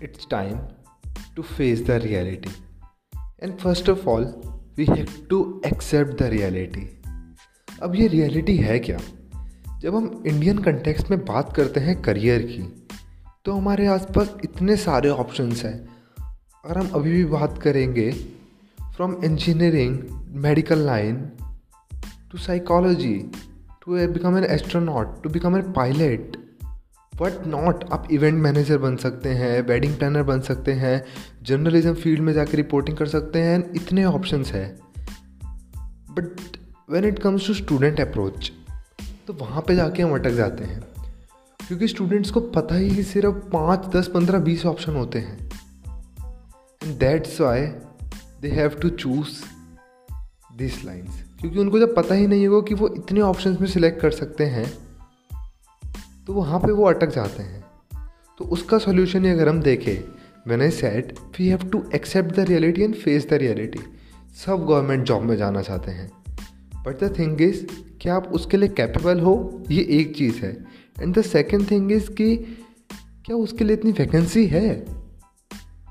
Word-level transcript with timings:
it's 0.00 0.26
time 0.26 0.60
to 1.36 1.42
face 1.42 1.80
the 1.80 1.98
reality. 2.00 2.50
And 3.40 3.60
first 3.60 3.88
of 3.88 4.06
all, 4.06 4.26
we 4.76 4.86
have 4.86 5.28
to 5.28 5.60
accept 5.64 6.18
the 6.18 6.30
reality. 6.30 6.86
अब 7.82 7.94
ये 7.94 8.06
reality 8.08 8.56
है 8.56 8.78
क्या 8.78 8.98
जब 9.82 9.94
हम 9.94 10.22
इंडियन 10.26 10.58
कंटेक्स्ट 10.58 11.10
में 11.10 11.24
बात 11.24 11.52
करते 11.56 11.80
हैं 11.80 12.00
करियर 12.02 12.42
की 12.42 12.62
तो 13.44 13.52
हमारे 13.52 13.86
आसपास 13.86 14.34
इतने 14.44 14.76
सारे 14.76 15.08
ऑप्शंस 15.24 15.64
हैं 15.64 15.76
अगर 16.64 16.78
हम 16.78 16.88
अभी 16.94 17.12
भी 17.12 17.24
बात 17.24 17.58
करेंगे 17.62 18.10
from 18.96 19.16
engineering 19.24 19.98
medical 20.46 20.84
line 20.86 21.20
to 22.32 22.38
psychology 22.38 23.14
to 23.82 24.06
become 24.14 24.38
an 24.38 24.44
astronaut 24.44 25.22
to 25.22 25.30
become 25.30 25.56
an 25.56 25.72
pilot 25.72 26.36
but 27.20 27.46
not 27.46 27.84
आप 27.92 28.08
इवेंट 28.10 28.38
मैनेजर 28.38 28.78
बन 28.78 28.96
सकते 28.96 29.28
हैं 29.28 29.62
वेडिंग 29.62 29.96
प्लानर 29.96 30.22
बन 30.22 30.40
सकते 30.40 30.72
हैं 30.72 31.04
जर्नलिज्म 31.42 31.94
फ़ील्ड 31.94 32.20
में 32.20 32.32
जाकर 32.32 32.52
रिपोर्टिंग 32.52 32.96
कर 32.96 33.06
सकते 33.06 33.38
हैं, 33.38 33.70
इतने 33.74 34.04
ऑप्शंस 34.04 34.52
हैं। 34.52 34.78
But 36.10 36.56
when 36.90 37.04
it 37.04 37.18
comes 37.18 37.46
to 37.46 37.54
student 37.54 38.00
approach 38.00 38.52
तो 39.26 39.32
वहाँ 39.32 39.62
पे 39.62 39.76
जाके 39.76 40.02
हम 40.02 40.14
अटक 40.14 40.30
जाते 40.30 40.64
हैं। 40.64 40.80
क्योंकि 41.68 41.88
स्टूडेंट्स 41.88 42.30
को 42.30 42.40
पता 42.40 42.74
ही 42.74 43.02
सिर्फ़ 43.02 43.34
पाँच, 43.34 43.96
दस, 43.96 44.08
पंद्रह, 44.08 44.38
बीस 44.38 44.66
ऑप्शन 44.66 44.96
होते 44.96 45.18
हैं। 45.18 45.50
And 46.84 46.98
that's 46.98 47.40
why 47.40 47.66
they 48.42 48.48
have 48.48 48.68
to 48.68 48.88
choose 48.88 49.28
this 50.56 50.84
lines 50.84 51.24
क्योंकि 51.40 51.58
उनको 51.58 51.78
जब 51.78 51.94
पता 51.96 52.14
ही 52.14 52.26
नहीं 52.26 52.46
होगा 52.46 52.66
कि 52.68 52.74
वो 52.74 52.88
इतने 52.88 53.20
ऑप्शंस 53.20 53.60
में 53.60 53.68
सिलेक्ट 53.68 54.00
कर 54.00 54.10
सकते 54.10 54.44
हैं 54.44 54.87
तो 56.28 56.34
वहाँ 56.34 56.58
पे 56.60 56.72
वो 56.72 56.84
अटक 56.84 57.10
जाते 57.10 57.42
हैं। 57.42 57.64
तो 58.38 58.44
उसका 58.44 58.78
सोल्यूशन 58.78 59.24
ही 59.24 59.30
अगर 59.30 59.48
हम 59.48 59.60
देखें 59.62 60.08
मैंने 60.48 60.64
I 60.64 60.70
said 60.70 61.12
we 61.38 61.48
have 61.48 61.58
to 61.58 61.82
accept 61.94 62.34
the 62.36 62.40
reality 62.40 62.82
and 62.82 62.94
face 62.94 63.28
the 63.30 63.34
reality 63.34 63.78
सब 64.46 64.66
गवर्नमेंट 64.66 65.04
जॉब 65.04 65.22
में 65.22 65.36
जाना 65.36 65.62
चाहते 65.62 65.90
हैं। 65.90 66.10
बट 66.86 67.04
द 67.04 67.18
थिंग 67.18 67.40
इज़ 67.42 67.64
क्या 68.00 68.14
आप 68.14 68.26
उसके 68.32 68.56
लिए 68.56 68.68
कैपेबल 68.68 69.20
हो? 69.20 69.64
ये 69.70 69.86
एक 69.90 70.16
चीज़ 70.16 70.36
है। 70.36 70.52
And 71.02 71.18
the 71.18 71.22
second 71.22 71.70
thing 71.70 71.92
is 71.92 72.10
कि 72.10 72.36
क्या 73.26 73.36
उसके 73.36 73.64
लिए 73.64 73.76
इतनी 73.76 73.92
वैकेंसी 73.92 74.46
है? 74.46 74.84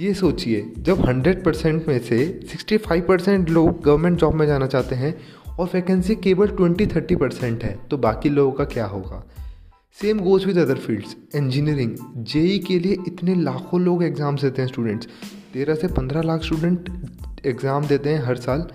ये 0.00 0.14
सोचिए, 0.14 0.72
जब 0.78 1.06
हंड्रेड 1.06 1.44
परसेंट 1.44 1.88
में 1.88 1.98
से 1.98 2.40
सिक्सटी 2.50 2.76
फाइव 2.76 3.06
परसेंट 3.08 3.50
लोग 3.50 3.80
गवर्नमेंट 3.82 4.18
जॉब 4.18 4.34
में 4.34 4.46
जाना 4.46 4.66
चाहते 4.66 4.94
हैं 4.94 5.14
और 5.58 5.70
वैकेंसी 5.74 6.16
केवल 6.16 6.48
ट्वेंटी 6.48 6.86
थर्टी 6.86 7.16
परसेंट 7.16 7.64
है 7.64 7.78
तो 7.90 7.98
बाकी 7.98 8.28
लोगों 8.28 8.52
का 8.52 8.64
क्या 8.64 8.86
होगा? 8.86 9.24
Same 9.98 10.18
goes 10.18 10.44
with 10.44 10.58
other 10.58 10.78
fields 10.78 11.14
engineering 11.36 11.90
JEE 12.28 12.58
के 12.58 12.78
लिए 12.78 12.96
इतने 13.06 13.34
लाखों 13.34 13.80
लोग 13.80 14.02
एग्ज़ाम्स 14.04 14.42
देते 14.42 14.62
हैं 14.62 14.68
स्टूडेंट्स 14.68 15.08
तेरह 15.52 15.74
से 15.74 15.88
पंद्रह 15.88 16.22
लाख 16.22 16.42
स्टूडेंट 16.42 16.88
एग्ज़ाम 17.46 17.86
देते 17.86 18.10
हैं 18.10 18.24
हर 18.24 18.36
साल. 18.36 18.66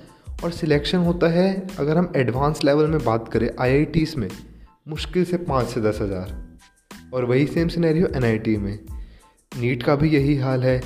और 0.44 0.52
सिलेक्शन 0.52 0.98
होता 0.98 1.28
है 1.28 1.68
अगर 1.80 1.98
हम 1.98 2.12
एडवांस 2.16 2.64
लेवल 2.64 2.88
में 2.88 3.04
बात 3.06 3.28
करें 3.28 3.50
आई 3.60 4.06
में, 4.18 4.30
मुश्किल 4.88 5.26
से 5.26 5.38
पाँच 5.40 5.68
से 5.68 5.82
दस 5.82 6.00
हज़ार. 6.02 6.34
और 7.14 7.26
वही 7.26 7.46
सेम 7.48 7.68
सिनेरियो 7.68 8.08
एनआईटी 8.16 8.56
में. 8.58 8.80
नीट 9.52 9.84
का 9.84 9.96
भी 9.96 10.10
यही 10.10 10.36
हाल 10.38 10.64
है. 10.64 10.82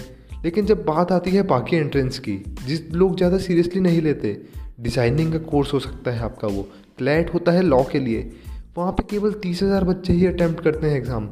लेकिन 0.46 0.66
जब 0.66 0.84
बात 0.86 1.12
आती 1.12 1.32
है 1.32 1.44
बाकी 1.44 1.76
एंट्रेंस 1.76 2.18
की, 2.20 2.38
जिस 2.66 2.92
लोग 2.94 3.18
ज़्यादा 3.18 3.38
सीरियसली 3.40 3.82
नहीं 3.82 4.02
लेते 4.02 4.42
डिज़ाइनिंग 4.80 5.32
का 5.34 5.40
कोर्स 5.52 5.74
हो 5.74 5.80
सकता 5.80 6.12
है 6.12 6.20
आपका 6.22 6.48
वो. 6.48 6.68
क्लैट 6.98 7.34
होता 7.34 7.52
है 7.52 7.62
लॉ 7.64 7.84
के 7.84 8.00
लिए. 8.00 8.32
वहाँ 8.78 8.92
पे 8.92 9.04
केवल 9.10 9.34
तीस 9.34 9.64
हज़ार 9.64 9.84
बच्चे 9.84 10.14
ही 10.14 10.26
अटैम्प्ट 10.26 10.64
करते 10.64 10.88
हैं 10.88 10.98
एग्ज़ाम 10.98 11.30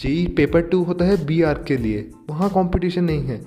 जेई 0.00 0.26
पेपर 0.26 0.60
टू 0.60 0.82
होता 0.84 1.04
है 1.04 1.24
बी 1.26 1.42
आर 1.42 1.62
के 1.62 1.76
लिए। 1.76 2.10
वहाँ 2.30 2.48
कंपटीशन 2.48 3.04
नहीं 3.04 3.22
है। 3.22 3.40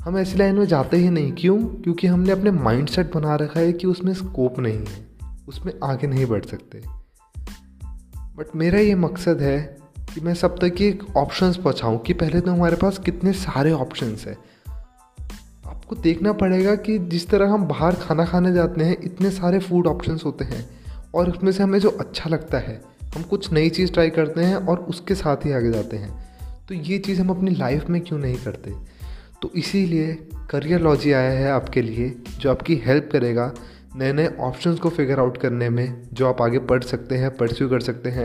हम 0.00 0.18
ऐसी 0.18 0.38
लाइन 0.38 0.54
में 0.54 0.66
जाते 0.66 0.96
ही 0.96 1.10
नहीं। 1.10 1.32
क्यों? 1.32 1.58
क्योंकि 1.58 2.06
हमने 2.06 2.32
अपने 2.32 2.50
माइंड 2.50 2.88
सेट 2.88 3.14
बना 3.14 3.36
रखा 3.36 3.60
है 3.60 3.72
कि 3.72 3.86
उसमें 3.86 4.14
स्कोप 4.14 4.58
नहीं 4.58 4.78
है। 4.78 5.06
उसमें 5.48 5.72
आगे 5.84 6.06
नहीं 6.06 6.26
बढ़ 6.26 6.44
सकते। 6.44 6.82
बट 8.36 8.56
मेरा 8.56 8.78
ये 8.78 8.94
मकसद 8.94 9.40
है 9.40 9.78
कि 10.14 10.20
मैं 10.20 10.34
सब 10.34 10.58
तक 10.58 10.80
ये 10.80 10.98
ऑप्शंस 11.16 11.56
पहुँचाऊँ 11.56 11.98
कि 11.98 12.12
पहले 12.12 12.40
तो 12.40 12.50
हमारे 12.50 12.76
पास 12.76 12.98
कितने 12.98 13.32
सारे 13.32 13.72
ऑप्शंस 13.72 14.26
हैं। 14.26 14.36
आपको 15.66 15.96
देखना 15.96 16.32
पड़ेगा 16.32 16.74
कि 16.74 16.98
जिस 16.98 17.28
तरह 17.28 17.50
हम 17.50 17.64
बाहर 17.64 17.94
खाना 17.94 18.24
खाने 18.24 18.52
जाते 18.52 18.84
हैं, 18.84 18.96
इतने 19.02 19.30
सारे 19.30 19.58
फ़ूड 19.58 19.86
ऑप्शंस 19.86 20.22
होते 20.24 20.44
हैं। 20.44 20.85
और 21.16 21.30
उसमें 21.30 21.52
से 21.52 21.62
हमें 21.62 21.78
जो 21.78 21.88
अच्छा 21.88 22.30
लगता 22.30 22.58
है, 22.58 22.80
हम 23.16 23.22
कुछ 23.22 23.52
नई 23.52 23.70
चीज़ 23.70 23.92
ट्राई 23.92 24.10
करते 24.10 24.40
हैं 24.40 24.56
और 24.56 24.78
उसके 24.78 25.14
साथ 25.14 25.36
ही 25.36 25.52
आगे 25.52 25.70
जाते 25.70 25.96
हैं। 25.96 26.26
तो 26.68 26.74
ये 26.74 26.98
चीज़ 26.98 27.20
हम 27.20 27.30
अपनी 27.30 27.50
लाइफ 27.50 27.88
में 27.90 28.00
क्यों 28.00 28.18
नहीं 28.18 28.36
करते? 28.36 28.74
तो 29.42 29.50
इसीलिए 29.56 30.28
करियर 30.50 30.80
लॉजी 30.80 31.12
आया 31.12 31.30
है 31.30 31.50
आपके 31.50 31.82
लिए, 31.82 32.16
जो 32.38 32.50
आपकी 32.50 32.76
हेल्प 32.76 33.08
करेगा 33.12 33.54
नए 33.96 34.12
नए 34.12 34.26
ऑप्शंस 34.40 34.78
को 34.78 34.88
फिगर 34.88 35.20
आउट 35.20 35.38
करने 35.38 35.70
में, 35.70 36.02
जो 36.12 36.26
आप 36.26 36.42
आगे 36.42 36.58
पढ़ 36.58 36.82
सकते 36.82 37.14
हैं 37.14 37.36
परस्यू 37.36 37.68
कर 37.68 37.80
सकते 37.80 38.10
हैं 38.10 38.24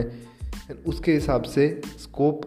एंड 0.69 0.77
उसके 0.87 1.13
हिसाब 1.13 1.43
से 1.43 1.81
स्कोप 1.99 2.41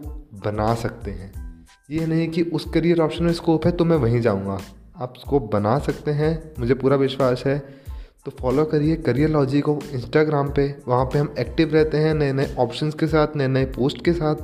बना 0.45 0.75
सकते 0.75 1.11
हैं। 1.11 1.65
ये 1.91 2.05
नहीं 2.05 2.27
कि 2.29 2.41
उस 2.43 2.65
करियर 2.73 2.99
ऑप्शन 2.99 3.23
में 3.23 3.33
स्कोप 3.33 3.65
है 3.65 3.71
तो 3.71 3.85
मैं 3.85 3.97
वहीं 3.97 4.21
जाऊँगा। 4.21 4.59
आप 4.97 5.13
स्कोप 5.17 5.53
बना 5.53 5.79
सकते 5.79 6.11
हैं, 6.11 6.53
मुझे 6.59 6.73
पूरा 6.73 6.95
विश्वास 6.95 7.43
है। 7.45 7.84
तो 8.25 8.31
फॉलो 8.31 8.65
करिए 8.65 8.95
करियर 8.95 9.29
लॉजी 9.29 9.61
को 9.61 9.79
इंस्टाग्राम 9.91 10.49
पे। 10.49 10.75
वहाँ 10.87 11.05
पे 11.05 11.19
हम 11.19 11.33
एक्टिव 11.39 11.73
रहते 11.73 11.97
हैं 11.97 12.13
नए 12.13 12.33
नए 12.33 12.55
ऑप्शंस 12.59 12.93
के 12.93 13.07
साथ 13.07 13.35
नए 13.35 13.47
नए 13.47 13.65
पोस्ट 13.65 14.05
के 14.05 14.13
साथ। 14.13 14.35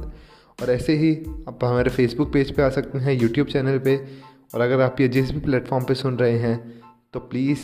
और 0.61 0.71
ऐसे 0.71 0.93
ही 0.93 1.13
आप 1.47 1.63
हमारे 1.63 1.89
फेसबुक 1.89 2.33
पेज 2.33 2.51
पे 2.51 2.61
आ 2.61 2.69
सकते 2.69 2.99
हैं 2.99 3.13
यूट्यूब 3.13 3.47
चैनल 3.47 3.79
पे। 3.79 4.07
और 4.55 4.61
अगर 4.61 4.81
आप 4.81 5.01
ये 5.01 5.07
जिस 5.07 5.31
भी 5.31 5.39
प्लेटफॉर्म 5.39 5.85
पे 5.85 5.95
सुन 5.95 6.17
रहे 6.17 6.37
हैं 6.37 6.81
तो 7.13 7.19
प्लीज़ 7.19 7.59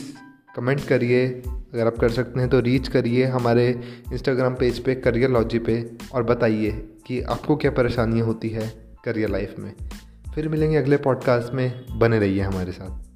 कमेंट 0.56 0.84
करिए। 0.84 1.28
अगर 1.74 1.86
आप 1.86 1.96
कर 1.96 2.08
सकते 2.08 2.40
हैं 2.40 2.48
तो 2.48 2.60
रीच 2.60 2.88
करिए 2.88 3.24
हमारे 3.24 3.68
इंस्टाग्राम 4.12 4.54
पेज 4.54 4.78
पे 4.78 4.94
करियर 4.94 5.30
लॉजी 5.30 5.58
पे। 5.58 5.90
और 6.14 6.22
बताइए 6.22 6.70
कि 7.06 7.20
आपको 7.22 7.56
क्या 7.56 7.70
परेशानियाँ 7.70 8.26
होती 8.26 8.48
है 8.48 8.72
करियर 9.04 9.28
लाइफ 9.28 9.54
में। 9.58 9.72
फिर 10.34 10.48
मिलेंगे 10.48 10.76
अगले 10.76 10.96
पॉडकास्ट 10.96 11.54
में। 11.54 11.98
बने 11.98 12.18
रहिए 12.18 12.40
हमारे 12.40 12.72
साथ। 12.72 13.07